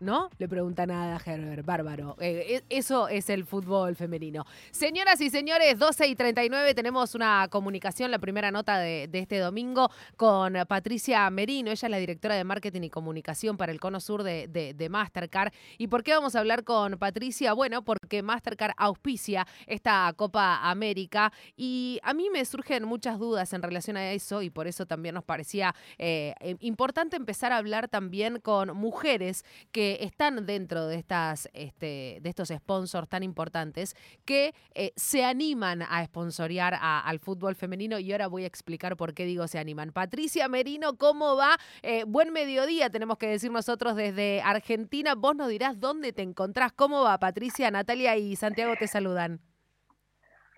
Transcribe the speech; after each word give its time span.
¿no? 0.00 0.30
Le 0.38 0.48
pregunta 0.48 0.86
nada 0.86 1.16
a 1.16 1.20
Herbert, 1.24 1.64
bárbaro. 1.64 2.16
Eh, 2.20 2.62
e, 2.68 2.76
eso 2.76 3.08
es 3.08 3.30
el 3.30 3.44
fútbol 3.44 3.94
femenino. 3.96 4.44
Señoras 4.70 5.20
y 5.20 5.30
señores, 5.30 5.78
12 5.78 6.08
y 6.08 6.16
39 6.16 6.74
tenemos 6.74 7.14
una 7.14 7.48
comunicación, 7.48 8.10
la 8.10 8.18
primera 8.18 8.50
nota 8.50 8.78
de, 8.78 9.08
este 9.12 9.38
domingo 9.38 9.90
con 10.16 10.54
Patricia 10.66 11.28
Merino. 11.30 11.70
Ella 11.70 11.86
es 11.86 11.90
la 11.90 11.98
directora 11.98 12.34
de 12.34 12.44
marketing 12.44 12.82
y 12.82 12.90
comunicación 12.90 13.56
para 13.56 13.70
el 13.72 13.80
Cono 13.80 14.00
Sur 14.00 14.22
de, 14.22 14.48
de 14.48 14.88
Mastercard. 14.88 15.52
¿Y 15.76 15.88
por 15.88 16.02
qué 16.02 16.12
vamos 16.12 16.34
a 16.34 16.40
hablar 16.40 16.64
con 16.64 16.98
Patricia? 16.98 17.52
Bueno, 17.52 17.82
porque 17.82 18.22
Mastercard 18.22 18.72
auspicia 18.78 19.46
esta 19.66 20.12
Copa 20.16 20.70
América 20.70 21.32
y 21.56 22.00
a 22.02 22.14
mí 22.14 22.28
me 22.30 22.44
surgen 22.44 22.84
muchas 22.84 23.18
dudas 23.18 23.52
en 23.52 23.62
relación 23.62 23.98
a 23.98 24.12
eso 24.12 24.40
y 24.42 24.50
por 24.50 24.66
eso 24.66 24.86
también 24.86 25.14
nos 25.14 25.24
parecía 25.24 25.74
eh, 25.98 26.34
importante 26.60 27.16
empezar 27.16 27.52
a 27.52 27.58
hablar 27.58 27.88
también 27.88 28.40
con 28.40 28.74
mujeres 28.76 29.44
que 29.72 29.89
están 30.00 30.46
dentro 30.46 30.86
de, 30.86 30.96
estas, 30.96 31.48
este, 31.52 32.18
de 32.20 32.28
estos 32.28 32.48
sponsors 32.48 33.08
tan 33.08 33.22
importantes 33.22 33.94
que 34.24 34.54
eh, 34.74 34.92
se 34.96 35.24
animan 35.24 35.82
a 35.82 36.04
sponsorear 36.04 36.76
al 36.80 37.18
fútbol 37.18 37.54
femenino 37.54 37.98
y 37.98 38.12
ahora 38.12 38.28
voy 38.28 38.44
a 38.44 38.46
explicar 38.46 38.96
por 38.96 39.14
qué 39.14 39.24
digo 39.24 39.48
se 39.48 39.58
animan. 39.58 39.92
Patricia 39.92 40.48
Merino, 40.48 40.96
¿cómo 40.96 41.36
va? 41.36 41.58
Eh, 41.82 42.04
buen 42.06 42.32
mediodía, 42.32 42.90
tenemos 42.90 43.18
que 43.18 43.28
decir 43.28 43.50
nosotros 43.50 43.96
desde 43.96 44.42
Argentina. 44.42 45.14
Vos 45.14 45.36
nos 45.36 45.48
dirás 45.48 45.80
dónde 45.80 46.12
te 46.12 46.22
encontrás. 46.22 46.72
¿Cómo 46.72 47.02
va, 47.02 47.18
Patricia? 47.18 47.70
Natalia 47.70 48.16
y 48.16 48.36
Santiago 48.36 48.74
te 48.78 48.86
saludan. 48.86 49.40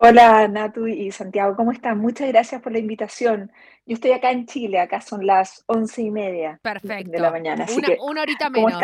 Hola 0.05 0.49
Natu 0.49 0.89
y 0.89 1.13
Santiago, 1.13 1.55
¿cómo 1.55 1.71
están? 1.71 1.99
Muchas 1.99 2.27
gracias 2.27 2.61
por 2.61 2.73
la 2.73 2.81
invitación. 2.81 3.53
Yo 3.87 3.95
estoy 3.95 4.11
acá 4.11 4.33
en 4.33 4.47
Chile, 4.47 4.81
acá 4.81 5.01
son 5.01 5.25
las 5.25 5.63
once 5.69 6.03
y 6.03 6.11
media 6.11 6.61
de 6.61 7.21
la 7.21 7.31
mañana. 7.31 7.63
Así 7.63 7.79
una, 7.79 7.89
una 8.03 8.23
horita 8.23 8.51
menos. 8.51 8.83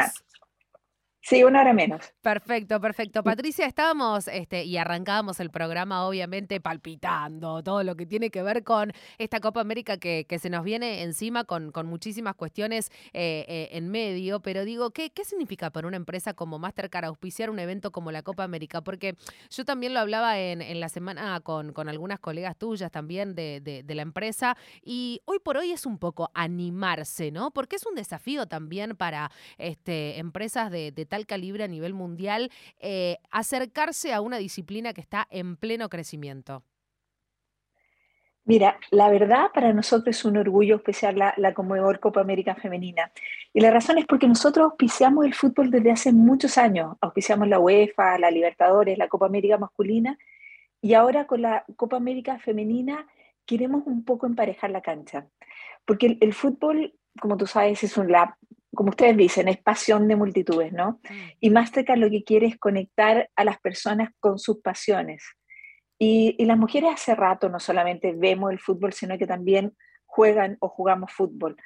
Sí, 1.21 1.43
una 1.43 1.61
hora 1.61 1.73
menos. 1.73 2.15
Perfecto, 2.23 2.81
perfecto. 2.81 3.23
Patricia, 3.23 3.67
estábamos 3.67 4.29
este, 4.29 4.65
y 4.65 4.77
arrancábamos 4.77 5.41
el 5.41 5.51
programa, 5.51 6.07
obviamente, 6.07 6.61
palpitando 6.61 7.63
todo 7.63 7.83
lo 7.83 7.97
que 7.97 8.07
tiene 8.07 8.31
que 8.31 8.43
ver 8.43 8.63
con 8.63 8.93
esta 9.19 9.41
Copa 9.41 9.61
América 9.61 9.99
que, 9.99 10.27
que 10.29 10.39
se 10.39 10.49
nos 10.49 10.65
viene 10.65 11.03
encima 11.03 11.45
con, 11.45 11.73
con 11.73 11.87
muchísimas 11.87 12.35
cuestiones 12.35 12.91
eh, 13.13 13.45
eh, 13.49 13.69
en 13.73 13.91
medio. 13.91 14.41
Pero 14.41 14.65
digo, 14.65 14.91
¿qué, 14.93 15.11
¿qué 15.11 15.25
significa 15.25 15.71
para 15.71 15.89
una 15.89 15.97
empresa 15.97 16.35
como 16.35 16.59
Mastercard 16.59 17.07
auspiciar 17.07 17.51
un 17.51 17.59
evento 17.59 17.91
como 17.91 18.13
la 18.13 18.23
Copa 18.23 18.45
América? 18.45 18.81
Porque 18.81 19.17
yo 19.51 19.65
también 19.65 19.95
lo 19.95 20.01
hablaba 20.01 20.39
en, 20.39 20.63
en 20.63 20.81
la 20.81 20.89
semana 20.89 21.41
con, 21.41 21.73
con 21.73 21.89
algunas 21.89 22.21
colegas 22.21 22.57
tuyas 22.57 22.91
también 22.91 23.35
de, 23.35 23.61
de, 23.61 23.95
la 23.95 24.03
empresa. 24.03 24.57
Y 24.83 25.21
hoy 25.25 25.41
por 25.41 25.57
hoy 25.57 25.73
es 25.73 25.85
un 25.85 25.99
poco 25.99 26.31
animarse, 26.33 27.33
¿no? 27.33 27.51
Porque 27.51 27.77
es 27.77 27.85
un 27.85 27.97
desafío 27.97 28.47
también 28.47 28.97
para 28.97 29.31
este, 29.59 30.19
empresas 30.19 30.71
de, 30.71 30.93
de 30.93 31.08
tal 31.09 31.27
calibre 31.27 31.65
a 31.65 31.69
nivel 31.69 31.95
mundial, 31.95 32.51
eh, 32.79 33.17
acercarse 33.31 34.13
a 34.13 34.21
una 34.21 34.39
disciplina 34.39 34.93
que 34.93 35.01
está 35.01 35.27
en 35.31 35.57
pleno 35.57 35.89
crecimiento? 35.89 36.63
Mira, 38.49 38.79
la 38.91 39.11
verdad 39.11 39.51
para 39.53 39.75
nosotros 39.75 40.17
es 40.17 40.25
un 40.25 40.39
orgullo 40.39 40.77
auspiciar 40.77 41.15
la, 41.19 41.35
la 41.37 41.53
Copa 41.53 42.23
América 42.23 42.55
Femenina. 42.55 43.13
Y 43.53 43.61
la 43.61 43.71
razón 43.71 43.99
es 43.99 44.07
porque 44.07 44.27
nosotros 44.27 44.71
auspiciamos 44.71 45.27
el 45.27 45.35
fútbol 45.35 45.71
desde 45.71 45.91
hace 45.91 46.13
muchos 46.15 46.57
años. 46.57 46.97
Auspiciamos 47.03 47.47
la 47.47 47.61
UEFA, 47.61 48.19
la 48.19 48.31
Libertadores, 48.31 48.97
la 48.97 49.09
Copa 49.09 49.27
América 49.27 49.59
masculina. 49.59 50.17
Y 50.81 50.95
ahora 50.95 51.27
con 51.27 51.43
la 51.43 51.67
Copa 51.77 51.99
América 51.99 52.39
Femenina 52.39 53.07
queremos 53.45 53.83
un 53.85 54.03
poco 54.03 54.25
emparejar 54.27 54.71
la 54.71 54.81
cancha. 54.81 55.27
Porque 55.85 56.07
el, 56.07 56.19
el 56.23 56.33
fútbol, 56.33 56.95
como 57.21 57.37
tú 57.37 57.47
sabes, 57.47 57.85
es 57.85 57.99
un, 57.99 58.11
la 58.11 58.39
como 58.75 58.91
ustedes 58.91 59.17
dicen, 59.17 59.49
es 59.49 59.59
pasión 59.59 60.09
de 60.09 60.17
multitudes, 60.17 60.73
¿no? 60.73 61.01
Mm. 61.09 61.15
Y 61.41 61.51
Mastercard 61.51 61.99
lo 61.99 62.11
que 62.11 62.25
quiere 62.25 62.47
es 62.47 62.59
conectar 62.59 63.31
a 63.35 63.45
las 63.45 63.59
personas 63.59 64.11
con 64.21 64.39
sus 64.39 64.61
pasiones. 64.61 65.25
Y, 65.99 66.37
las 66.45 66.57
mujeres 66.57 66.91
hace 66.95 67.15
rato 67.15 67.49
no 67.49 67.59
solamente 67.59 68.13
vemos 68.17 68.53
el 68.53 68.61
fútbol, 68.61 68.93
sino 68.93 69.19
que 69.19 69.27
también 69.27 69.75
juegan 70.07 70.57
o 70.61 70.69
jugamos 70.69 71.13
fútbol. 71.13 71.57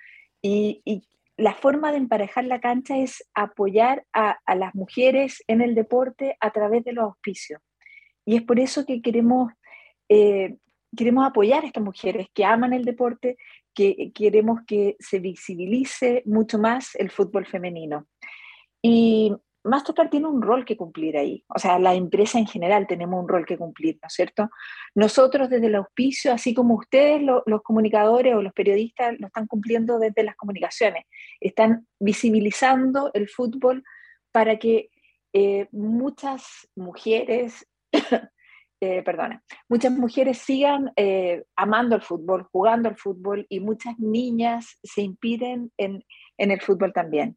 Y, 0.40 0.82
la 1.38 1.54
forma 1.54 1.90
de 1.90 1.98
emparejar 1.98 2.44
la 2.44 2.60
cancha 2.60 2.98
es 2.98 3.24
apoyar 3.34 4.04
a, 4.12 4.38
las 4.54 4.74
mujeres 4.74 5.42
en 5.48 5.62
el 5.62 5.74
deporte 5.74 6.36
a 6.40 6.50
través 6.50 6.84
de 6.84 6.92
los 6.92 7.04
auspicios. 7.04 7.60
Y 8.26 8.36
es 8.36 8.42
por 8.42 8.60
eso 8.60 8.84
que 8.84 9.00
queremos, 9.00 9.50
eh, 10.10 10.58
queremos 10.94 11.26
apoyar 11.26 11.64
a 11.64 11.66
estas 11.66 11.82
mujeres 11.82 12.28
que 12.34 12.44
aman 12.44 12.74
el 12.74 12.84
deporte, 12.84 13.38
que 13.74 14.12
queremos 14.14 14.60
que 14.66 14.96
se 14.98 15.18
visibilice 15.18 16.22
mucho 16.26 16.58
más 16.58 16.94
el 16.96 17.10
fútbol 17.10 17.46
femenino. 17.46 18.06
Y 18.82 19.32
Mastercard 19.64 20.10
tiene 20.10 20.26
un 20.26 20.42
rol 20.42 20.64
que 20.64 20.76
cumplir 20.76 21.16
ahí, 21.16 21.44
o 21.48 21.58
sea, 21.58 21.78
la 21.78 21.94
empresa 21.94 22.38
en 22.38 22.46
general 22.46 22.86
tenemos 22.88 23.22
un 23.22 23.28
rol 23.28 23.46
que 23.46 23.56
cumplir, 23.56 23.96
¿no 24.02 24.08
es 24.08 24.12
cierto? 24.14 24.50
Nosotros 24.94 25.48
desde 25.48 25.66
el 25.66 25.76
auspicio, 25.76 26.32
así 26.32 26.52
como 26.52 26.74
ustedes, 26.74 27.22
los 27.22 27.62
comunicadores 27.62 28.34
o 28.34 28.42
los 28.42 28.52
periodistas, 28.52 29.14
lo 29.20 29.28
están 29.28 29.46
cumpliendo 29.46 30.00
desde 30.00 30.24
las 30.24 30.34
comunicaciones, 30.34 31.04
están 31.40 31.86
visibilizando 32.00 33.10
el 33.14 33.28
fútbol 33.28 33.84
para 34.32 34.58
que 34.58 34.90
eh, 35.32 35.68
muchas 35.70 36.68
mujeres 36.74 37.66
eh, 38.82 39.00
perdona, 39.04 39.40
muchas 39.68 39.92
mujeres 39.92 40.38
sigan 40.38 40.92
eh, 40.96 41.44
amando 41.54 41.94
el 41.94 42.02
fútbol, 42.02 42.48
jugando 42.50 42.88
al 42.88 42.96
fútbol 42.96 43.46
y 43.48 43.60
muchas 43.60 43.96
niñas 44.00 44.76
se 44.82 45.02
impiden 45.02 45.70
en, 45.76 46.04
en 46.36 46.50
el 46.50 46.60
fútbol 46.60 46.92
también. 46.92 47.36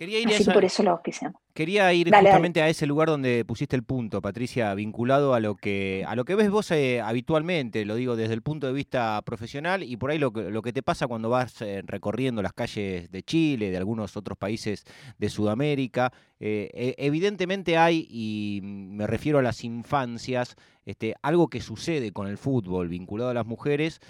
Quería 0.00 0.18
ir 0.18 0.28
Así 0.28 0.44
por 0.50 0.64
eso 0.64 0.82
lo 0.82 0.92
auspiciamos. 0.92 1.42
Quería 1.52 1.92
ir 1.92 2.10
justamente 2.10 2.62
a 2.62 2.70
ese 2.70 2.86
lugar 2.86 3.08
donde 3.08 3.44
pusiste 3.44 3.76
el 3.76 3.82
punto, 3.82 4.22
Patricia, 4.22 4.72
vinculado 4.72 5.34
a 5.34 5.40
lo 5.40 5.56
que 5.56 6.06
a 6.08 6.16
lo 6.16 6.24
que 6.24 6.34
ves 6.36 6.48
vos 6.48 6.70
eh, 6.70 7.02
habitualmente, 7.02 7.84
lo 7.84 7.96
digo 7.96 8.16
desde 8.16 8.32
el 8.32 8.40
punto 8.40 8.66
de 8.66 8.72
vista 8.72 9.20
profesional 9.26 9.82
y 9.82 9.98
por 9.98 10.10
ahí 10.10 10.18
lo, 10.18 10.30
lo 10.30 10.62
que 10.62 10.72
te 10.72 10.82
pasa 10.82 11.06
cuando 11.06 11.28
vas 11.28 11.60
eh, 11.60 11.82
recorriendo 11.84 12.40
las 12.40 12.54
calles 12.54 13.10
de 13.10 13.22
Chile, 13.22 13.70
de 13.70 13.76
algunos 13.76 14.16
otros 14.16 14.38
países 14.38 14.84
de 15.18 15.28
Sudamérica. 15.28 16.10
Eh, 16.38 16.70
e, 16.72 16.94
evidentemente 16.96 17.76
hay, 17.76 18.08
y 18.08 18.60
me 18.62 19.06
refiero 19.06 19.38
a 19.38 19.42
las 19.42 19.64
infancias, 19.64 20.56
este, 20.86 21.14
algo 21.20 21.48
que 21.48 21.60
sucede 21.60 22.12
con 22.12 22.26
el 22.26 22.38
fútbol 22.38 22.88
vinculado 22.88 23.28
a 23.28 23.34
las 23.34 23.44
mujeres 23.44 24.00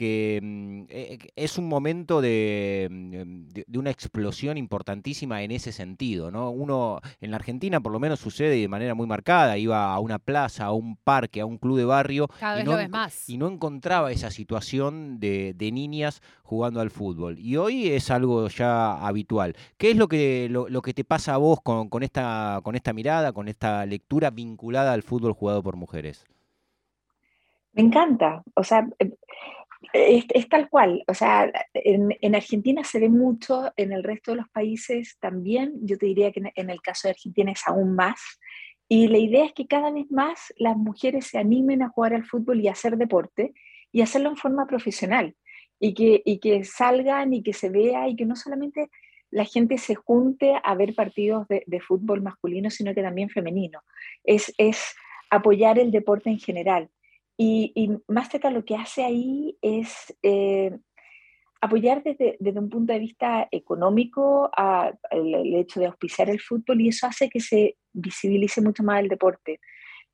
que 0.00 0.40
mm, 0.42 0.82
e, 0.88 1.18
e, 1.20 1.32
es 1.36 1.58
un 1.58 1.68
momento 1.68 2.20
mm, 2.20 2.22
de, 2.22 3.64
de, 3.66 3.78
una 3.78 3.90
explosión 3.90 4.56
importantísima 4.56 5.42
en 5.42 5.50
ese 5.50 5.72
sentido, 5.72 6.30
¿no? 6.30 6.48
Uno 6.48 7.02
en 7.20 7.30
la 7.30 7.36
Argentina 7.36 7.80
por 7.80 7.92
lo 7.92 8.00
menos 8.00 8.18
sucede 8.18 8.58
de 8.58 8.66
manera 8.66 8.94
muy 8.94 9.06
marcada, 9.06 9.58
iba 9.58 9.92
a 9.92 9.98
una 9.98 10.18
plaza, 10.18 10.64
a 10.64 10.72
un 10.72 10.96
parque, 10.96 11.42
a 11.42 11.44
un 11.44 11.58
club 11.58 11.76
de 11.76 11.84
barrio 11.84 12.28
y, 12.58 12.64
no, 12.64 12.88
más. 12.88 13.28
y 13.28 13.36
no 13.36 13.46
encontraba 13.46 14.10
esa 14.10 14.30
situación 14.30 15.20
de, 15.20 15.52
de, 15.52 15.70
niñas 15.70 16.22
jugando 16.44 16.80
al 16.80 16.88
fútbol. 16.88 17.38
Y 17.38 17.58
hoy 17.58 17.88
es 17.88 18.10
algo 18.10 18.48
ya 18.48 19.06
habitual. 19.06 19.54
¿Qué 19.76 19.90
es 19.90 19.98
lo 19.98 20.08
que, 20.08 20.48
lo, 20.48 20.80
que 20.80 20.94
te 20.94 21.04
pasa 21.04 21.34
a 21.34 21.36
vos 21.36 21.60
con, 21.62 21.90
con, 21.90 22.02
esta, 22.02 22.60
con 22.64 22.74
esta 22.74 22.94
mirada, 22.94 23.34
con 23.34 23.48
esta 23.48 23.84
lectura 23.84 24.30
vinculada 24.30 24.94
al 24.94 25.02
fútbol 25.02 25.34
jugado 25.34 25.62
por 25.62 25.76
mujeres? 25.76 26.24
Me 27.74 27.82
encanta. 27.82 28.42
O 28.54 28.64
sea, 28.64 28.88
em, 28.98 29.12
es, 29.92 30.48
tal 30.48 30.68
cual, 30.68 31.02
o 31.06 31.14
sea, 31.14 31.50
en, 31.74 32.34
Argentina 32.34 32.84
se 32.84 32.98
ve 33.00 33.08
mucho, 33.08 33.72
en 33.76 33.92
el 33.92 34.02
resto 34.02 34.32
de 34.32 34.38
los 34.38 34.48
países 34.48 35.16
también, 35.20 35.74
yo 35.82 35.98
te 35.98 36.06
diría 36.06 36.32
que 36.32 36.42
en, 36.54 36.70
el 36.70 36.80
caso 36.80 37.08
de 37.08 37.12
Argentina 37.12 37.52
es 37.52 37.62
aún 37.66 37.94
más, 37.94 38.20
y 38.88 39.08
la 39.08 39.18
idea 39.18 39.44
es 39.44 39.52
que 39.52 39.66
cada 39.66 39.90
vez 39.90 40.10
más 40.10 40.52
las 40.56 40.76
mujeres 40.76 41.26
se 41.26 41.38
animen 41.38 41.82
a 41.82 41.90
jugar 41.90 42.14
al 42.14 42.24
fútbol 42.24 42.60
y 42.60 42.68
a 42.68 42.72
hacer 42.72 42.96
deporte, 42.96 43.52
y 43.92 44.02
hacerlo 44.02 44.30
en 44.30 44.36
forma 44.36 44.66
profesional, 44.66 45.36
y 45.78 45.94
que, 45.94 46.22
y 46.24 46.38
que 46.38 46.64
salgan 46.64 47.32
y 47.32 47.42
que 47.42 47.52
se 47.52 47.70
vea, 47.70 48.08
y 48.08 48.16
que 48.16 48.26
no 48.26 48.36
solamente 48.36 48.90
la 49.30 49.44
gente 49.44 49.78
se 49.78 49.94
junte 49.94 50.54
a 50.62 50.74
ver 50.74 50.94
partidos 50.94 51.46
de, 51.48 51.62
de 51.66 51.80
fútbol 51.80 52.20
masculino, 52.20 52.68
sino 52.70 52.94
que 52.94 53.02
también 53.02 53.30
femenino. 53.30 53.80
Es, 54.24 54.52
es 54.58 54.94
apoyar 55.30 55.78
el 55.78 55.90
deporte 55.92 56.30
en 56.30 56.38
general. 56.38 56.90
Y, 57.42 57.72
y 57.74 57.88
Mastercard 58.06 58.52
lo 58.52 58.66
que 58.66 58.76
hace 58.76 59.02
ahí 59.02 59.56
es 59.62 60.14
eh, 60.22 60.78
apoyar 61.58 62.02
desde, 62.02 62.36
un 62.38 62.68
punto 62.68 62.92
de 62.92 62.98
vista 62.98 63.48
económico 63.50 64.50
el, 65.10 65.54
hecho 65.54 65.80
de 65.80 65.86
auspiciar 65.86 66.28
el 66.28 66.38
fútbol 66.38 66.82
y 66.82 66.88
eso 66.88 67.06
hace 67.06 67.30
que 67.30 67.40
se 67.40 67.78
visibilice 67.94 68.60
mucho 68.60 68.82
más 68.82 69.00
el 69.00 69.08
deporte. 69.08 69.58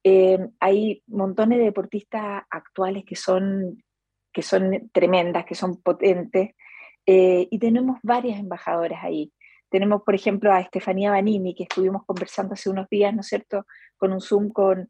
Eh, 0.04 0.38
hay 0.60 1.02
montones 1.08 1.58
de 1.58 1.64
deportistas 1.64 2.44
actuales 2.48 3.02
que 3.04 3.16
son, 3.16 3.82
que 4.32 4.42
son 4.42 4.88
tremendas, 4.92 5.46
que 5.46 5.56
son 5.56 5.82
potentes 5.82 6.50
eh, 7.06 7.48
y 7.50 7.58
tenemos 7.58 7.98
varias 8.04 8.38
embajadoras 8.38 9.02
ahí. 9.02 9.32
Tenemos, 9.68 10.02
por 10.04 10.14
ejemplo, 10.14 10.52
a 10.52 10.60
Estefanía 10.60 11.10
Banini, 11.10 11.56
que 11.56 11.64
estuvimos 11.64 12.04
conversando 12.06 12.54
hace 12.54 12.70
unos 12.70 12.88
días, 12.88 13.12
¿no 13.12 13.22
es 13.22 13.26
cierto?, 13.26 13.66
con 13.96 14.12
un 14.12 14.20
Zoom 14.20 14.50
con, 14.50 14.86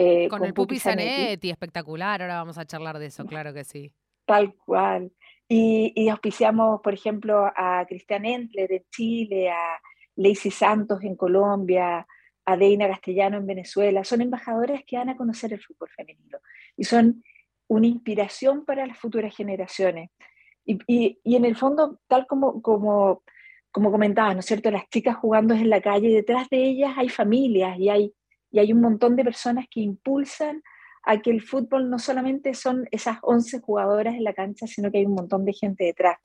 eh, 0.00 0.28
con, 0.28 0.44
el 0.44 0.54
Pupi 0.54 0.78
Zanetti, 0.78 1.50
espectacular, 1.50 2.22
ahora 2.22 2.36
vamos 2.36 2.56
a 2.56 2.64
charlar 2.64 2.98
de 2.98 3.06
eso, 3.06 3.26
claro 3.26 3.52
que 3.52 3.64
sí. 3.64 3.92
Tal 4.24 4.54
cual. 4.54 5.12
Y, 5.46 6.08
auspiciamos, 6.08 6.80
por 6.80 6.94
ejemplo, 6.94 7.50
a 7.54 7.84
Cristian 7.86 8.24
Entler 8.24 8.68
de 8.68 8.86
Chile, 8.90 9.50
a 9.50 9.80
Lacey 10.16 10.50
Santos 10.50 11.02
en 11.02 11.16
Colombia, 11.16 12.06
a 12.46 12.56
Deina 12.56 12.88
Castellano 12.88 13.36
en 13.36 13.46
Venezuela, 13.46 14.04
son 14.04 14.22
embajadoras 14.22 14.82
que 14.86 14.96
van 14.96 15.10
a 15.10 15.16
conocer 15.16 15.52
el 15.52 15.60
fútbol 15.60 15.90
femenino 15.90 16.38
y 16.76 16.84
son 16.84 17.22
una 17.68 17.86
inspiración 17.86 18.64
para 18.64 18.86
las 18.86 18.98
futuras 18.98 19.36
generaciones. 19.36 20.10
Y, 20.64 21.18
en 21.24 21.44
el 21.44 21.56
fondo, 21.56 21.98
tal 22.06 22.26
como, 22.26 22.62
como, 22.62 23.22
como 23.70 23.90
comentabas, 23.90 24.34
¿no 24.34 24.40
es 24.40 24.46
cierto? 24.46 24.70
Las 24.70 24.88
chicas 24.88 25.16
jugando 25.16 25.52
en 25.52 25.68
la 25.68 25.80
calle 25.80 26.08
y 26.08 26.14
detrás 26.14 26.48
de 26.48 26.64
ellas 26.64 26.94
hay 26.96 27.08
familias 27.08 27.78
y 27.78 27.88
hay, 27.88 28.14
y 28.50 28.58
hay 28.58 28.72
un 28.72 28.80
montón 28.80 29.16
de 29.16 29.24
personas 29.24 29.66
que 29.70 29.80
impulsan 29.80 30.62
a 31.04 31.20
que 31.20 31.30
el 31.30 31.42
fútbol 31.42 31.88
no 31.88 31.98
solamente 31.98 32.54
son 32.54 32.86
esas 32.90 33.18
11 33.22 33.60
jugadoras 33.60 34.14
en 34.14 34.24
la 34.24 34.34
cancha, 34.34 34.66
sino 34.66 34.90
que 34.90 34.98
hay 34.98 35.06
un 35.06 35.14
montón 35.14 35.44
de 35.44 35.52
gente 35.52 35.84
detrás. 35.84 36.18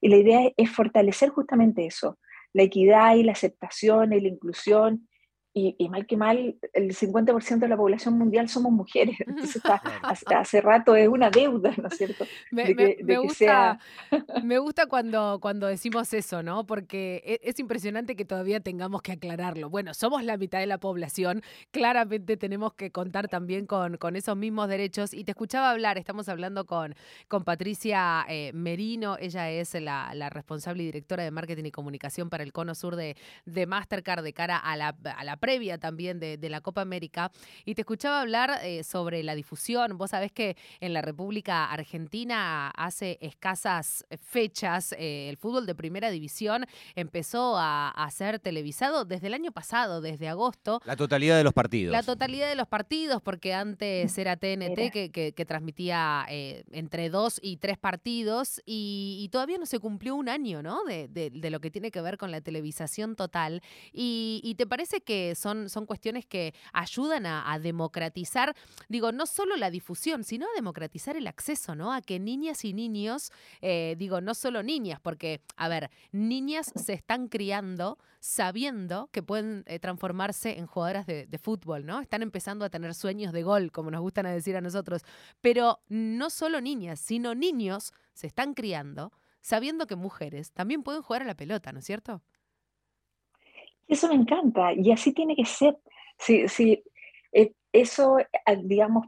Y 0.00 0.08
la 0.08 0.16
idea 0.16 0.52
es 0.56 0.70
fortalecer 0.70 1.30
justamente 1.30 1.86
eso, 1.86 2.18
la 2.52 2.62
equidad 2.62 3.16
y 3.16 3.22
la 3.22 3.32
aceptación 3.32 4.12
y 4.12 4.20
la 4.20 4.28
inclusión 4.28 5.08
y, 5.58 5.88
mal 5.88 6.06
que 6.06 6.18
mal, 6.18 6.54
el 6.74 6.94
50% 6.94 7.60
de 7.60 7.68
la 7.68 7.78
población 7.78 8.18
mundial 8.18 8.46
somos 8.50 8.72
mujeres. 8.72 9.16
Entonces, 9.26 9.62
hace, 10.02 10.60
rato 10.60 10.94
es 10.94 11.08
una 11.08 11.30
deuda, 11.30 11.72
¿no 11.78 11.88
es 11.88 11.96
cierto? 11.96 12.26
Me, 12.50 12.74
me, 13.02 13.18
gusta, 13.18 13.78
me 14.44 14.58
gusta 14.58 14.86
cuando, 14.86 15.38
cuando 15.40 15.66
decimos 15.66 16.12
eso, 16.12 16.42
¿no? 16.42 16.66
Porque 16.66 17.22
e, 17.24 17.40
es, 17.42 17.58
impresionante 17.58 18.16
que 18.16 18.24
todavía 18.24 18.60
tengamos 18.60 19.00
que 19.00 19.12
aclararlo. 19.12 19.70
Bueno, 19.70 19.94
somos 19.94 20.22
la 20.24 20.36
mitad 20.36 20.58
de 20.58 20.66
la 20.66 20.78
población, 20.78 21.42
claramente 21.70 22.36
tenemos 22.36 22.74
que 22.74 22.90
contar 22.90 23.28
también 23.28 23.66
con, 23.66 23.96
con 23.96 24.14
esos 24.14 24.36
mismos 24.36 24.68
derechos. 24.68 25.14
Y 25.14 25.24
te 25.24 25.32
escuchaba 25.32 25.70
hablar, 25.70 25.96
estamos 25.96 26.28
hablando 26.28 26.66
con, 26.66 26.94
con 27.28 27.44
Patricia 27.44 28.26
eh, 28.28 28.52
Merino, 28.52 29.16
ella 29.18 29.50
es 29.50 29.72
la, 29.74 30.12
la, 30.14 30.28
responsable 30.28 30.82
y 30.82 30.86
directora 30.86 31.24
de 31.24 31.30
marketing 31.30 31.64
y 31.64 31.70
comunicación 31.70 32.28
para 32.28 32.44
el 32.44 32.52
Cono 32.52 32.74
Sur 32.74 32.96
de, 32.96 33.16
de 33.46 33.66
Mastercard 33.66 34.22
de 34.22 34.34
cara 34.34 34.58
a 34.58 34.76
la, 34.76 34.94
a 35.16 35.24
la 35.24 35.36
previa 35.46 35.78
también 35.78 36.18
de, 36.18 36.48
la 36.50 36.60
Copa 36.60 36.80
América 36.80 37.30
y 37.64 37.76
te 37.76 37.82
escuchaba 37.82 38.20
hablar 38.20 38.58
eh, 38.64 38.82
sobre 38.82 39.22
la 39.22 39.36
difusión. 39.36 39.96
Vos 39.96 40.10
sabés 40.10 40.32
que 40.32 40.56
en 40.80 40.92
la 40.92 41.02
República 41.02 41.70
Argentina 41.70 42.68
hace 42.70 43.16
escasas 43.20 44.04
fechas 44.20 44.92
eh, 44.98 45.28
el 45.28 45.36
fútbol 45.36 45.64
de 45.64 45.76
primera 45.76 46.10
división 46.10 46.66
empezó 46.96 47.54
a, 47.56 48.08
ser 48.10 48.40
televisado 48.40 49.04
desde 49.04 49.28
el 49.28 49.34
año 49.34 49.52
pasado, 49.52 50.00
desde 50.00 50.28
agosto. 50.28 50.80
La 50.84 50.96
totalidad 50.96 51.36
de 51.36 51.44
los 51.44 51.52
partidos. 51.52 51.92
La 51.92 52.02
totalidad 52.02 52.48
de 52.48 52.56
los 52.56 52.66
partidos, 52.66 53.22
porque 53.22 53.54
antes 53.54 54.18
era 54.18 54.36
TNT 54.36 54.90
que, 54.90 55.44
transmitía 55.46 56.26
eh, 56.28 56.64
entre 56.72 57.08
dos 57.08 57.38
y 57.40 57.58
tres 57.58 57.78
partidos 57.78 58.60
y, 58.66 59.28
todavía 59.30 59.58
no 59.58 59.66
se 59.66 59.78
cumplió 59.78 60.16
un 60.16 60.28
año, 60.28 60.62
¿no? 60.62 60.82
De, 60.84 61.30
lo 61.50 61.60
que 61.60 61.70
tiene 61.70 61.92
que 61.92 62.00
ver 62.00 62.18
con 62.18 62.32
la 62.32 62.40
televisación 62.40 63.14
total. 63.14 63.62
y 63.92 64.54
te 64.56 64.66
parece 64.66 65.00
que 65.00 65.35
son, 65.36 65.68
son 65.68 65.86
cuestiones 65.86 66.26
que 66.26 66.54
ayudan 66.72 67.26
a, 67.26 67.58
democratizar, 67.58 68.54
digo, 68.88 69.12
no 69.12 69.26
solo 69.26 69.56
la 69.56 69.70
difusión, 69.70 70.24
sino 70.24 70.46
a 70.46 70.54
democratizar 70.54 71.16
el 71.16 71.26
acceso, 71.26 71.74
¿no? 71.74 71.92
A 71.92 72.02
que 72.02 72.18
niñas 72.18 72.64
y 72.64 72.72
niños, 72.72 73.32
eh, 73.60 73.94
digo, 73.98 74.20
no 74.20 74.34
solo 74.34 74.62
niñas, 74.62 75.00
porque, 75.00 75.40
a 75.56 75.68
ver, 75.68 75.90
niñas 76.12 76.72
se 76.74 76.92
están 76.92 77.28
criando 77.28 77.98
sabiendo 78.20 79.08
que 79.12 79.22
pueden 79.22 79.62
eh, 79.66 79.78
transformarse 79.78 80.58
en 80.58 80.66
jugadoras 80.66 81.06
de, 81.06 81.38
fútbol, 81.40 81.86
¿no? 81.86 82.00
Están 82.00 82.22
empezando 82.22 82.64
a 82.64 82.70
tener 82.70 82.94
sueños 82.94 83.32
de 83.32 83.42
gol, 83.42 83.70
como 83.70 83.90
nos 83.90 84.00
gustan 84.00 84.26
a 84.26 84.32
decir 84.32 84.56
a 84.56 84.60
nosotros. 84.60 85.02
Pero 85.40 85.80
no 85.88 86.30
solo 86.30 86.60
niñas, 86.60 86.98
sino 86.98 87.34
niños 87.34 87.92
se 88.14 88.26
están 88.26 88.54
criando 88.54 89.12
sabiendo 89.40 89.86
que 89.86 89.94
mujeres 89.94 90.50
también 90.50 90.82
pueden 90.82 91.02
jugar 91.02 91.22
a 91.22 91.26
la 91.26 91.36
pelota, 91.36 91.70
¿no 91.70 91.78
es 91.78 91.84
cierto? 91.84 92.20
Eso 93.88 94.08
me 94.08 94.14
encanta 94.14 94.72
y 94.72 94.90
así 94.90 95.12
tiene 95.12 95.36
que 95.36 95.44
ser. 95.44 95.76
Sí, 96.18 96.48
sí, 96.48 96.82
eh, 97.32 97.52
eso, 97.72 98.16
ah, 98.46 98.54
digamos, 98.56 99.06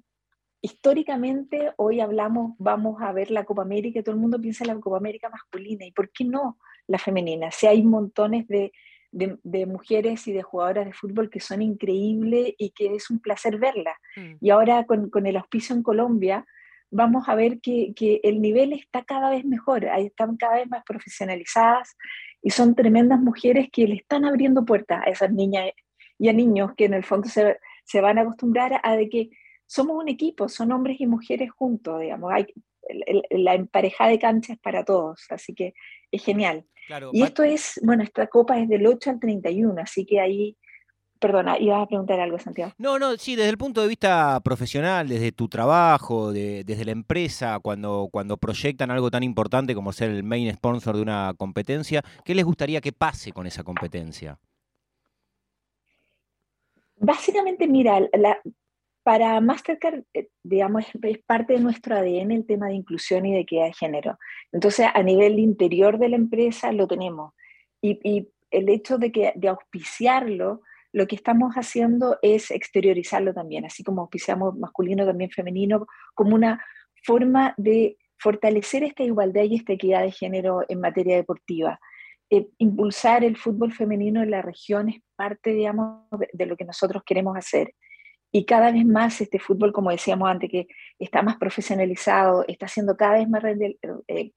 históricamente 0.60 1.72
hoy 1.76 2.00
hablamos, 2.00 2.54
vamos 2.58 3.00
a 3.00 3.12
ver 3.12 3.30
la 3.30 3.44
Copa 3.44 3.62
América 3.62 4.00
y 4.00 4.02
todo 4.02 4.14
el 4.14 4.20
mundo 4.20 4.40
piensa 4.40 4.64
en 4.64 4.74
la 4.74 4.80
Copa 4.80 4.96
América 4.96 5.28
masculina. 5.28 5.84
¿Y 5.86 5.92
por 5.92 6.10
qué 6.10 6.24
no 6.24 6.58
la 6.86 6.98
femenina? 6.98 7.50
Si 7.50 7.66
hay 7.66 7.82
montones 7.82 8.46
de, 8.48 8.72
de, 9.10 9.66
mujeres 9.66 10.26
y 10.26 10.32
de 10.32 10.42
jugadoras 10.42 10.86
de 10.86 10.92
fútbol 10.92 11.30
que 11.30 11.40
son 11.40 11.62
increíbles 11.62 12.54
y 12.58 12.70
que 12.70 12.94
es 12.94 13.10
un 13.10 13.20
placer 13.20 13.58
verlas. 13.58 13.96
Mm. 14.16 14.34
Y 14.40 14.50
ahora 14.50 14.84
con, 14.84 15.10
con, 15.10 15.26
el 15.26 15.36
auspicio 15.36 15.74
en 15.74 15.82
Colombia, 15.82 16.44
vamos 16.90 17.28
a 17.28 17.34
ver 17.34 17.60
que, 17.60 17.92
que, 17.94 18.20
el 18.22 18.40
nivel 18.40 18.72
está 18.72 19.04
cada 19.04 19.30
vez 19.30 19.44
mejor, 19.44 19.84
están 19.84 20.36
cada 20.36 20.56
vez 20.56 20.68
más 20.68 20.84
profesionalizadas, 20.84 21.96
y 22.42 22.50
son 22.50 22.74
tremendas 22.74 23.20
mujeres 23.20 23.68
que 23.72 23.86
le 23.86 23.96
están 23.96 24.24
abriendo 24.24 24.64
puertas 24.64 25.02
a 25.04 25.10
esas 25.10 25.32
niñas 25.32 25.70
y 26.18 26.28
a 26.28 26.32
niños 26.32 26.72
que 26.76 26.84
en 26.84 26.94
el 26.94 27.04
fondo 27.04 27.28
se, 27.28 27.58
se 27.84 28.00
van 28.00 28.18
a 28.18 28.22
acostumbrar 28.22 28.80
a, 28.82 28.96
de 28.96 29.08
que 29.08 29.30
somos 29.66 29.96
un 29.96 30.08
equipo, 30.08 30.48
son 30.48 30.72
hombres 30.72 31.00
y 31.00 31.06
mujeres 31.06 31.50
juntos, 31.50 32.00
digamos, 32.00 32.32
hay, 32.32 32.46
la 33.30 33.54
empareja 33.54 34.08
de 34.08 34.18
canchas 34.18 34.58
para 34.58 34.84
todos, 34.84 35.26
así 35.30 35.54
que 35.54 35.74
es 36.10 36.24
genial. 36.24 36.64
y 37.12 37.22
esto 37.22 37.42
es, 37.42 37.78
bueno, 37.82 38.02
esta 38.02 38.26
copa 38.28 38.58
es 38.58 38.68
del 38.68 38.86
8 38.86 39.10
al 39.10 39.20
31, 39.20 39.82
así 39.82 40.06
que 40.06 40.20
ahí 40.20 40.56
Perdona, 41.18 41.58
ibas 41.58 41.82
a 41.82 41.86
preguntar 41.86 42.20
algo, 42.20 42.38
Santiago. 42.38 42.72
No, 42.78 42.98
no, 42.98 43.16
sí, 43.16 43.34
desde 43.34 43.50
el 43.50 43.58
punto 43.58 43.82
de 43.82 43.88
vista 43.88 44.40
profesional, 44.40 45.08
desde 45.08 45.32
tu 45.32 45.48
trabajo, 45.48 46.32
desde 46.32 46.84
la 46.84 46.92
empresa, 46.92 47.58
cuando, 47.60 48.08
cuando 48.12 48.36
proyectan 48.36 48.90
algo 48.90 49.10
tan 49.10 49.24
importante 49.24 49.74
como 49.74 49.92
ser 49.92 50.10
el 50.10 50.22
main 50.22 50.52
sponsor 50.52 50.96
de 50.96 51.02
una 51.02 51.34
competencia, 51.36 52.02
¿qué 52.24 52.34
les 52.34 52.44
gustaría 52.44 52.80
que 52.80 52.92
pase 52.92 53.32
con 53.32 53.46
esa 53.46 53.64
competencia? 53.64 54.38
Básicamente, 57.00 57.66
mira, 57.66 58.00
para 59.02 59.40
Mastercard, 59.40 60.02
eh, 60.14 60.28
digamos, 60.42 60.84
es 61.02 61.18
parte 61.26 61.54
de 61.54 61.60
nuestro 61.60 61.96
ADN 61.96 62.30
el 62.30 62.46
tema 62.46 62.68
de 62.68 62.74
inclusión 62.74 63.26
y 63.26 63.32
de 63.32 63.40
equidad 63.40 63.64
de 63.64 63.72
género. 63.72 64.18
Entonces, 64.52 64.86
a 64.92 65.02
nivel 65.02 65.38
interior 65.38 65.98
de 65.98 66.10
la 66.10 66.16
empresa 66.16 66.70
lo 66.72 66.86
tenemos. 66.86 67.32
Y, 67.80 67.98
y 68.02 68.28
el 68.50 68.68
hecho 68.68 68.98
de, 68.98 69.10
que, 69.12 69.32
de 69.34 69.48
auspiciarlo 69.48 70.62
lo 70.98 71.06
que 71.06 71.14
estamos 71.14 71.54
haciendo 71.54 72.18
es 72.22 72.50
exteriorizarlo 72.50 73.32
también, 73.32 73.64
así 73.64 73.84
como 73.84 74.00
auspiciamos 74.00 74.58
masculino, 74.58 75.06
también 75.06 75.30
femenino, 75.30 75.86
como 76.12 76.34
una 76.34 76.60
forma 77.04 77.54
de 77.56 77.96
fortalecer 78.18 78.82
esta 78.82 79.04
igualdad 79.04 79.44
y 79.44 79.54
esta 79.54 79.74
equidad 79.74 80.02
de 80.02 80.10
género 80.10 80.64
en 80.68 80.80
materia 80.80 81.14
deportiva. 81.14 81.78
Eh, 82.30 82.48
impulsar 82.58 83.22
el 83.22 83.36
fútbol 83.36 83.72
femenino 83.72 84.24
en 84.24 84.32
la 84.32 84.42
región 84.42 84.88
es 84.88 85.00
parte, 85.14 85.50
digamos, 85.50 86.02
de, 86.32 86.46
lo 86.46 86.56
que 86.56 86.64
nosotros 86.64 87.04
queremos 87.06 87.36
hacer. 87.36 87.72
Y 88.32 88.44
cada 88.44 88.72
vez 88.72 88.84
más 88.84 89.20
este 89.20 89.38
fútbol, 89.38 89.72
como 89.72 89.92
decíamos 89.92 90.28
antes, 90.28 90.50
que 90.50 90.66
está 90.98 91.22
más 91.22 91.36
profesionalizado, 91.36 92.44
está 92.48 92.66
siendo 92.66 92.96
cada 92.96 93.18
vez 93.18 93.28
más, 93.28 93.44
eh, 93.44 94.32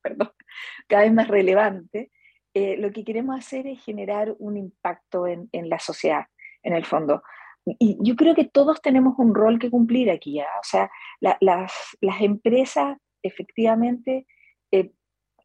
perdón, 0.00 0.30
cada 0.88 1.02
vez 1.02 1.12
más 1.12 1.26
relevante, 1.26 2.12
eh, 2.54 2.76
lo 2.78 2.92
que 2.92 3.04
queremos 3.04 3.36
hacer 3.36 3.66
es 3.66 3.84
generar 3.84 4.34
un 4.38 4.56
impacto 4.56 5.26
en, 5.26 5.48
la 5.52 5.80
sociedad, 5.80 6.26
en 6.62 6.72
el 6.72 6.84
fondo. 6.84 7.22
Y 7.66 7.98
yo 8.00 8.14
creo 8.14 8.34
que 8.34 8.44
todos 8.44 8.80
tenemos 8.80 9.14
un 9.18 9.34
rol 9.34 9.58
que 9.58 9.70
cumplir 9.70 10.08
aquí. 10.08 10.40
O 10.40 10.44
sea, 10.62 10.88
las, 11.20 11.72
empresas 12.20 12.96
efectivamente 13.22 14.26
eh, 14.70 14.92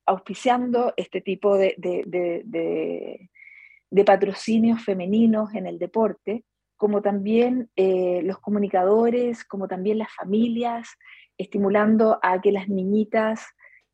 auspiciando 0.06 0.94
este 0.98 1.22
tipo 1.22 1.58
de, 1.58 1.74
de, 1.78 3.30
patrocinios 4.06 4.84
femeninos 4.84 5.56
en 5.56 5.66
el 5.66 5.80
deporte, 5.80 6.44
como 6.78 7.02
también 7.02 7.72
eh, 7.76 8.22
los 8.24 8.38
comunicadores, 8.38 9.44
como 9.46 9.68
también 9.68 9.98
las 9.98 10.14
familias, 10.14 10.90
estimulando 11.40 12.20
a 12.22 12.40
que 12.40 12.52
las 12.52 12.70
niñitas 12.70 13.48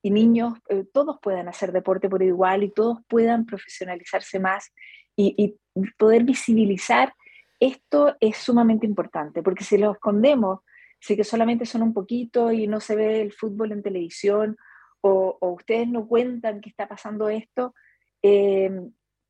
y 0.05 0.11
niños, 0.11 0.53
eh, 0.69 0.83
todos 0.93 1.17
puedan 1.19 1.47
hacer 1.47 1.71
deporte 1.71 2.07
por 2.07 2.21
igual 2.21 2.61
y 2.61 2.69
todos 2.69 2.99
puedan 3.07 3.43
profesionalizarse 3.47 4.39
más 4.39 4.71
y, 5.15 5.57
poder 5.97 6.23
visibilizar 6.23 7.11
esto 7.59 8.15
es 8.19 8.37
sumamente 8.37 8.85
importante, 8.85 9.41
porque 9.41 9.63
si 9.63 9.79
lo 9.79 9.93
escondemos, 9.93 10.59
si 10.99 11.15
que 11.15 11.23
solamente 11.23 11.65
son 11.65 11.81
un 11.81 11.91
poquito 11.91 12.51
y 12.51 12.67
no 12.67 12.79
se 12.79 12.95
ve 12.95 13.19
el 13.19 13.33
fútbol 13.33 13.71
en 13.71 13.81
televisión 13.81 14.57
o, 15.01 15.39
ustedes 15.41 15.87
no 15.87 16.07
cuentan 16.07 16.61
que 16.61 16.69
está 16.69 16.87
pasando 16.87 17.27
esto, 17.27 17.73
eh, 18.21 18.69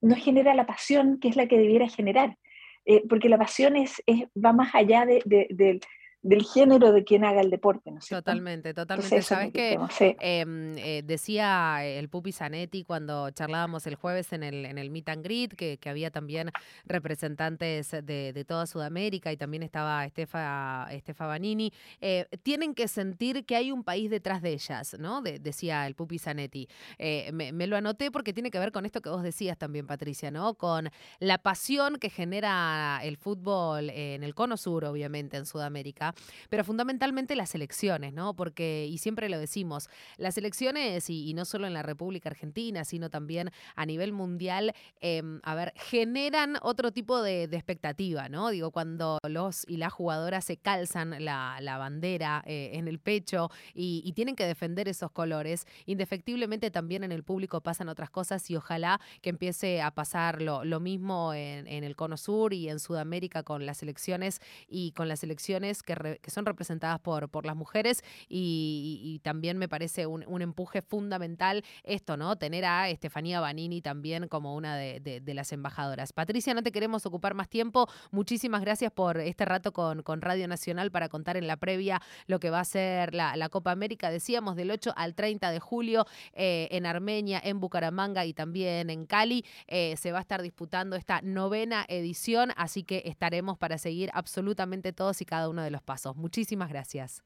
no 0.01 0.15
genera 0.17 0.53
la 0.55 0.65
pasión 0.65 1.21
que 1.21 1.29
es 1.29 1.37
la 1.37 1.47
que 1.47 1.57
debiera 1.57 1.87
generar, 1.87 2.37
eh, 2.83 3.01
porque 3.07 3.29
la 3.29 3.37
pasión 3.37 3.77
es, 3.77 4.03
va 4.35 4.51
más 4.51 4.75
allá 4.75 5.05
de, 5.05 5.79
del 6.25 6.43
género 6.43 6.91
de 6.91 7.03
quien 7.03 7.23
haga 7.23 7.39
el 7.39 7.51
deporte. 7.51 7.91
¿no 7.91 7.99
totalmente, 7.99 8.73
totalmente. 8.73 9.21
Sabes 9.21 9.53
que 9.53 9.77
em, 10.21 10.75
eh, 10.79 11.03
decía 11.05 11.85
el 11.85 12.09
Pupi 12.09 12.31
Zanetti 12.31 12.83
cuando 12.83 13.29
charlábamos 13.29 13.85
el 13.85 13.93
jueves 13.93 14.33
en 14.33 14.41
el, 14.41 14.65
en 14.65 14.79
el 14.79 14.89
Meet 14.89 15.09
and 15.09 15.23
Greet 15.23 15.53
que, 15.53 15.77
que 15.77 15.87
había 15.87 16.09
también 16.09 16.49
representantes 16.85 17.91
de, 17.91 18.33
de, 18.33 18.43
toda 18.43 18.65
Sudamérica 18.65 19.31
y 19.31 19.37
también 19.37 19.61
estaba 19.61 20.03
Estefa, 20.03 20.87
Estefa 20.89 21.27
Banini. 21.27 21.71
Eh, 22.01 22.25
tienen 22.41 22.73
que 22.73 22.87
sentir 22.87 23.45
que 23.45 23.55
hay 23.55 23.71
un 23.71 23.83
país 23.83 24.09
detrás 24.09 24.41
de 24.41 24.53
ellas, 24.53 24.97
¿no? 24.99 25.21
decía 25.21 25.85
el 25.85 25.93
Pupi 25.93 26.17
Zanetti. 26.17 26.67
Eh, 26.97 27.29
me, 27.33 27.51
me, 27.51 27.67
lo 27.67 27.77
anoté 27.77 28.09
porque 28.09 28.33
tiene 28.33 28.49
que 28.49 28.57
ver 28.57 28.71
con 28.71 28.87
esto 28.87 28.99
que 28.99 29.09
vos 29.09 29.21
decías 29.21 29.59
también, 29.59 29.85
Patricia, 29.85 30.31
¿no? 30.31 30.55
Con 30.55 30.89
la 31.19 31.37
pasión 31.37 31.97
que 31.97 32.09
genera 32.09 32.99
el 33.03 33.17
fútbol 33.17 33.91
en 33.91 34.23
el 34.23 34.33
Cono 34.33 34.57
Sur, 34.57 34.85
obviamente, 34.85 35.37
en 35.37 35.45
Sudamérica 35.45 36.14
pero 36.49 36.63
fundamentalmente 36.63 37.35
las 37.35 37.55
elecciones, 37.55 38.13
¿no? 38.13 38.35
Porque, 38.35 38.87
y 38.89 38.97
siempre 38.97 39.29
lo 39.29 39.39
decimos, 39.39 39.89
las 40.17 40.37
elecciones, 40.37 41.09
y, 41.09 41.33
no 41.33 41.45
solo 41.45 41.67
en 41.67 41.73
la 41.73 41.83
República 41.83 42.29
Argentina, 42.29 42.85
sino 42.85 43.09
también 43.09 43.51
a 43.75 43.85
nivel 43.85 44.13
mundial, 44.13 44.73
em, 45.01 45.41
a 45.43 45.55
ver, 45.55 45.73
generan 45.75 46.57
otro 46.61 46.91
tipo 46.91 47.21
de, 47.21 47.43
expectativa, 47.43 48.29
¿no? 48.29 48.49
Digo, 48.49 48.71
cuando 48.71 49.17
los 49.27 49.65
y 49.67 49.77
las 49.77 49.93
jugadoras 49.93 50.45
se 50.45 50.57
calzan 50.57 51.23
la, 51.23 51.77
bandera 51.77 52.43
eh, 52.45 52.71
en 52.73 52.87
el 52.87 52.99
pecho 52.99 53.49
y, 53.73 54.11
tienen 54.15 54.35
que 54.35 54.45
defender 54.45 54.87
esos 54.87 55.11
colores, 55.11 55.67
indefectiblemente 55.85 56.71
también 56.71 57.03
en 57.03 57.11
el 57.11 57.23
público 57.23 57.59
pasan 57.61 57.89
otras 57.89 58.09
cosas 58.09 58.49
y 58.49 58.55
ojalá 58.55 59.01
que 59.21 59.29
empiece 59.29 59.81
a 59.81 59.91
pasar 59.91 60.41
lo, 60.41 60.79
mismo 60.79 61.33
en, 61.33 61.83
el 61.83 61.95
Cono 61.95 62.17
Sur 62.17 62.53
y 62.53 62.69
en 62.69 62.79
Sudamérica 62.79 63.43
con 63.43 63.65
las 63.65 63.83
elecciones 63.83 64.41
y 64.67 64.91
con 64.91 65.07
las 65.07 65.23
elecciones 65.23 65.83
que 65.83 65.95
que 66.21 66.31
son 66.31 66.45
representadas 66.45 66.99
por, 66.99 67.29
por 67.29 67.45
las 67.45 67.55
mujeres 67.55 68.03
y, 68.27 69.21
también 69.23 69.57
me 69.57 69.67
parece 69.67 70.05
un, 70.05 70.41
empuje 70.41 70.81
fundamental 70.81 71.63
esto, 71.83 72.17
¿no? 72.17 72.35
Tener 72.35 72.65
a 72.65 72.89
Estefanía 72.89 73.39
Banini 73.39 73.81
también 73.81 74.27
como 74.27 74.55
una 74.55 74.75
de, 74.77 75.21
las 75.33 75.51
embajadoras. 75.51 76.13
Patricia, 76.13 76.53
no 76.53 76.63
te 76.63 76.71
queremos 76.71 77.05
ocupar 77.05 77.33
más 77.33 77.49
tiempo. 77.49 77.87
Muchísimas 78.11 78.61
gracias 78.61 78.91
por 78.91 79.17
este 79.19 79.45
rato 79.45 79.73
con, 79.73 80.03
con 80.03 80.21
Radio 80.21 80.47
Nacional 80.47 80.91
para 80.91 81.09
contar 81.09 81.37
en 81.37 81.47
la 81.47 81.57
previa 81.57 82.01
lo 82.27 82.39
que 82.39 82.49
va 82.49 82.59
a 82.59 82.65
ser 82.65 83.13
la, 83.13 83.49
Copa 83.49 83.71
América. 83.71 84.09
Decíamos 84.09 84.55
del 84.55 84.71
8 84.71 84.93
al 84.95 85.13
30 85.13 85.51
de 85.51 85.59
julio 85.59 86.05
eh, 86.33 86.67
en 86.71 86.85
Armenia, 86.85 87.39
en 87.43 87.59
Bucaramanga 87.59 88.25
y 88.25 88.33
también 88.33 88.89
en 88.89 89.05
Cali. 89.05 89.45
Eh, 89.67 89.95
se 89.97 90.11
va 90.11 90.17
a 90.19 90.21
estar 90.21 90.41
disputando 90.41 90.95
esta 90.95 91.21
novena 91.21 91.85
edición, 91.87 92.51
así 92.57 92.83
que 92.83 93.03
estaremos 93.05 93.57
para 93.57 93.77
seguir 93.77 94.09
absolutamente 94.13 94.93
todos 94.93 95.21
y 95.21 95.25
cada 95.25 95.49
uno 95.49 95.61
de 95.61 95.71
los 95.71 95.81
pasos. 95.85 96.15
Muchísimas 96.15 96.69
gracias. 96.69 97.23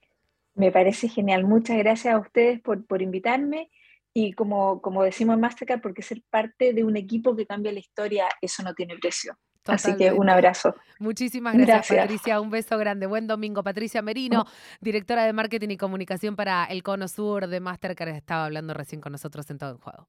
Me 0.53 0.71
parece 0.71 1.09
genial. 1.09 1.45
Muchas 1.45 1.77
gracias 1.77 2.13
a 2.13 2.19
ustedes 2.19 2.59
por, 2.61 2.85
por 2.85 3.01
invitarme 3.01 3.71
y 4.13 4.33
como, 4.33 4.81
como 4.81 5.03
decimos 5.03 5.35
en 5.35 5.41
Mastercard, 5.41 5.81
porque 5.81 6.01
ser 6.01 6.21
parte 6.29 6.73
de 6.73 6.83
un 6.83 6.97
equipo 6.97 7.35
que 7.35 7.45
cambia 7.45 7.71
la 7.71 7.79
historia, 7.79 8.27
eso 8.41 8.63
no 8.63 8.73
tiene 8.73 8.97
precio. 8.97 9.37
Así 9.65 9.95
que 9.95 10.11
un 10.11 10.29
abrazo. 10.29 10.75
Muchísimas 10.99 11.55
gracias, 11.55 11.99
Patricia. 11.99 12.41
Un 12.41 12.49
beso 12.49 12.77
grande. 12.77 13.05
Buen 13.05 13.27
domingo. 13.27 13.63
Patricia 13.63 14.01
Merino, 14.01 14.45
directora 14.81 15.25
de 15.25 15.33
Marketing 15.33 15.69
y 15.69 15.77
Comunicación 15.77 16.35
para 16.35 16.65
el 16.65 16.81
Cono 16.81 17.07
Sur 17.07 17.47
de 17.47 17.59
Mastercard, 17.59 18.09
estaba 18.09 18.45
hablando 18.45 18.73
recién 18.73 19.01
con 19.01 19.11
nosotros 19.11 19.49
en 19.51 19.57
Todo 19.57 19.71
en 19.71 19.77
Juego. 19.77 20.07